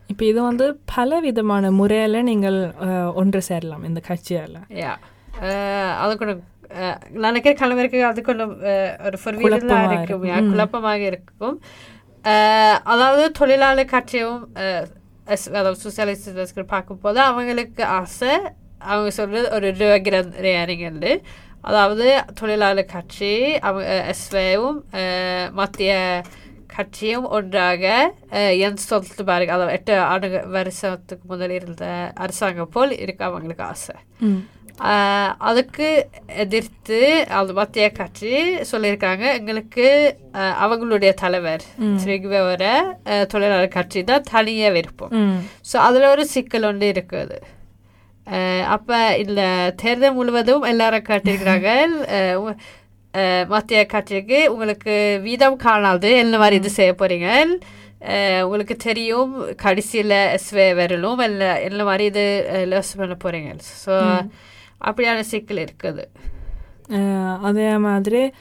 [0.10, 2.58] இப்போ இது வந்து பல விதமான முறையில் நீங்கள்
[3.16, 4.58] ஒன்று சேரலாம் இந்த கட்சியால்.
[4.80, 4.94] யா.
[6.02, 6.42] அது கொஞ்சம்
[6.78, 8.52] அஹ், நினைக்கிற கிழமைக்கு அது கொஞ்சம்
[9.06, 10.52] ஒரு குழப்பமா இருக்கும்.
[10.52, 11.56] குழப்பமாக இருக்கும்.
[12.86, 14.42] அதாவது தொழிலாளர் கட்சியும்
[15.54, 18.34] அதாவது சோசியலிஸ்ட் பார்க்கும்போது அவங்களுக்கு ஆசை
[18.90, 21.12] அவங்க சொல்றது ஒரு ரேகிரன் ரேரிங்கண்டு
[21.70, 22.06] அதாவது
[22.40, 23.34] தொழிலாளர் கட்சி
[23.68, 24.80] அவங்க எஸ்வேவும்
[25.60, 25.92] மத்திய
[26.76, 27.84] கட்சியும் ஒன்றாக
[28.66, 31.86] என் ஸ்டோல்டன்பர்க் அதாவது எட்டு ஆண்டு வருஷத்துக்கு முதல் இருந்த
[32.26, 33.96] அரசாங்கம் போல் இருக்க அவங்களுக்கு ஆசை.
[35.50, 35.88] அதுக்கு
[36.44, 37.00] எதிர்த்து
[37.40, 38.32] அந்த மத்திய கட்சி
[38.72, 39.88] சொல்லியிருக்காங்க எங்களுக்கு
[40.66, 41.66] அவங்களுடைய தலைவர்
[42.04, 42.64] திருகுவர
[43.34, 45.16] தொழிலாளர் கட்சி தான் தனியே விருப்பம்.
[45.72, 47.38] ஸோ அதில் ஒரு சிக்கல் ஒன்று இருக்குது.
[48.68, 51.04] அப்ப இந்த தேர்தல் முழுவதும் எல்லாரும்
[53.14, 57.46] ஆஹ் மத்திய கட்சிக்கு உங்களுக்கு வீதம் காணாது என்ன மாதிரி இது செய்ய போறீங்க?
[58.02, 62.24] ஆஹ் உங்களுக்கு தெரியும் கடைசியில் எஸ்வே வரலும் இல்லை என்ன மாதிரி இது
[62.70, 63.56] லெஸ் பண்ண போறீங்க.
[63.86, 63.96] ஸோ
[64.86, 66.06] அப்படியான சிக்கல் இருக்குது.
[67.42, 68.32] அதே மாதிரி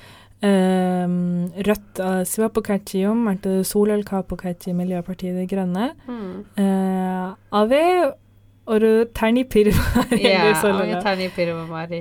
[0.42, 5.78] அஹ் ரத் அஹ் சிவப்பு கட்சியும் மற்ற சூழல் காப்பு கட்சி மில்லியப்பட்டி இருக்கிறாங்க
[7.52, 7.84] அவே
[8.66, 11.98] ஒரு தனி பிரிவு என்று சொல்லலாம் தனி பிரிவு மாதிரி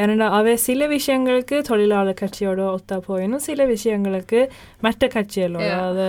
[0.00, 4.40] ஏன்னா அவை சில விஷயங்களுக்கு தொழிலாளர் கட்சியோட ஒத்தா போயினும் சில விஷயங்களுக்கு
[4.80, 5.68] மற்ற கட்சிகளோட.
[5.70, 6.06] அதாவது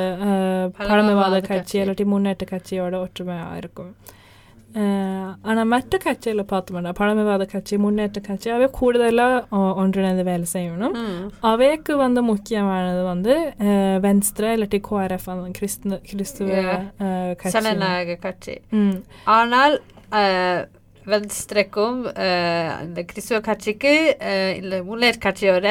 [0.77, 1.41] பழமைவாத.
[1.41, 3.91] கட்சி இல்லாட்டி முன்னேற்ற கட்சியோட ஒற்றுமையாக இருக்கும்
[5.43, 10.95] ஆனால் மற்ற கட்சியில் பார்த்தோம்னா பழமைவாத கட்சி முன்னேற்ற கட்சி அவை கூடுதலாக ஒன்றிணைந்து வேலை செய்யணும்
[11.45, 13.35] அவைக்கு வந்து முக்கியமானது வந்து
[14.03, 15.79] வென்ஸ்ட்ரா இல்லாட்டி கோஆர்எஃப் கிறிஸ்து
[16.09, 16.51] கிறிஸ்துவ.
[17.01, 17.53] அஹ், கட்சி
[19.35, 19.75] ஆனால்
[20.19, 20.63] அஹ்,
[22.83, 23.93] இந்த கிறிஸ்துவ கட்சிக்கு
[24.57, 25.67] இந்த முன்னேற்ற கட்சியோட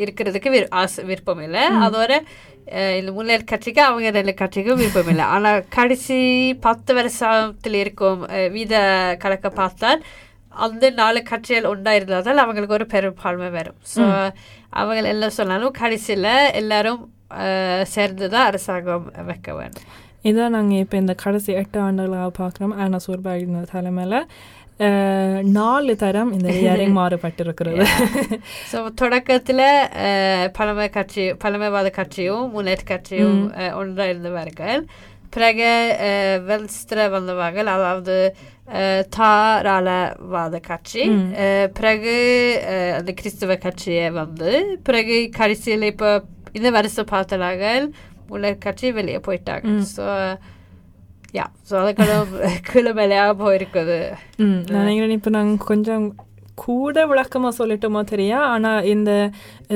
[0.00, 2.12] இருக்கிறதுக்கு விரு- ஆசை விருப்பம் இல்லை அதோட
[2.98, 5.24] இந்த முன்னேற்ற கட்சிக்கு அவங்க ரெண்டு கட்சிக்கும் விருப்பம் இல்லை.
[5.34, 6.18] ஆனால் கடைசி
[6.62, 8.74] பத்து வருஷத்தில் இருக்கும் அஹ், வீத
[9.22, 10.02] கணக்க பார்த்தால்
[10.54, 13.78] அந்த நாலு கட்சிகள் ஒன்றா இருந்ததால் அவங்களுக்கு ஒரு பெரும்பான்மை வரும்.
[13.92, 14.02] ஸோ
[14.72, 17.00] அவங்க எல்லாம் சொன்னாலும் கடைசியில் எல்லாரும்
[17.42, 19.86] அஹ், சேர்ந்து தான் அரசாங்கம் வைக்க வேண்டும்.
[20.24, 22.74] இதான் நாங்கள் இப்போ இந்த கடைசி எட்டு ஆண்டுகளாக பார்க்குறோம்.
[22.78, 24.18] ஆனா சூர்பாகின தலைமையில்
[25.54, 27.84] நாலு தரம் இந்த இயரிங் மாறுபட்டிருக்கிறது.
[28.70, 29.64] ஸோ தொடக்கத்தில்
[30.54, 34.82] பழமை கட்சி பழமைவாத கட்சியும் முன்னேற்ற கட்சியும் அஹ், ஒன்றா இருந்தவர்கள்
[35.34, 35.68] பிறகு
[36.48, 38.16] வெல்ஸ்திர வந்தவர்கள் அதாவது
[39.16, 41.02] தாராளவாத கட்சி.
[41.74, 42.14] பிறகு
[42.98, 44.50] அந்த கிறிஸ்துவ கட்சியை வந்து
[44.84, 46.10] பிறகு கடைசியில் இப்போ
[46.54, 47.84] இந்த வருஷம் பார்த்தார்கள்
[48.28, 49.64] முன்னேற்ற கட்சி வெளியே போயிட்டாங்க.
[49.92, 50.04] ஸோ
[51.34, 52.34] யா ஸோ அதுக்கெல்லாம்
[52.68, 53.98] கிளமலையாக போயிருக்குது
[54.38, 56.04] ம் நான் நினைக்கிறேன் இப்போ நாங்கள் கொஞ்சம்
[56.54, 59.10] கூட விளக்கமாக சொல்லிட்டோமோ தெரியும் ஆனால் இந்த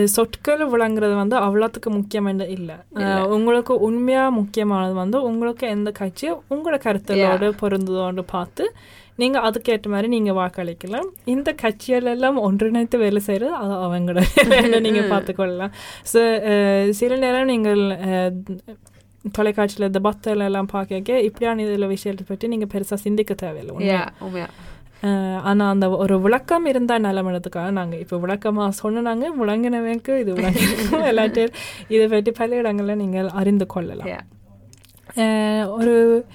[0.07, 2.77] சொற்கள் விளங்குறது வந்து அவ்வளோத்துக்கு முக்கியமான இல்லை
[3.29, 8.67] உங்களுக்கு உண்மையாக முக்கியமானது வந்து உங்களுக்கு எந்த கட்சி உங்களோட கருத்துகளோடு பொருந்துதோன்னு பார்த்து
[9.19, 15.73] நீங்கள் அதுக்கேற்ற மாதிரி நீங்கள் வாக்களிக்கலாம் இந்த கட்சிகள் எல்லாம் ஒன்றிணைத்து வேலை செய்கிறது அது அவங்களோட நீங்கள் பார்த்துக்கொள்ளலாம்
[16.13, 16.23] ஸோ
[16.91, 17.83] சில நேரம் நீங்கள்
[19.33, 24.15] தொலைக்காட்சியில் இந்த பத்தல் எல்லாம் பார்க்க இப்படியான இதில் விஷயத்தை பற்றி நீங்கள் பெருசாக சிந்திக்க தேவையில்லை உண்மையா.
[24.19, 24.47] யா உண்மையா.
[25.03, 31.55] அஹ் ஆனா அந்த ஒரு விளக்கம் இருந்தால் நிலமனதுக்காக நாங்கள் இப்போ விளக்கமாக சொன்னாங்க விளங்கினவங்க இது விளங்கினோம் எல்லாத்தையும்
[31.89, 34.09] இதை பற்றி பல இடங்களில் நீங்கள் அறிந்து கொள்ளலாம்.
[35.69, 36.27] ஒரு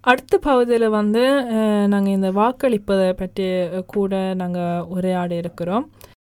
[0.00, 1.42] அடுத்த பகுதியில் வந்து
[1.86, 5.90] நாங்கள் இந்த வாக்களிப்பதை பற்றி கூட நாங்கள் உரையாடி இருக்கிறோம்.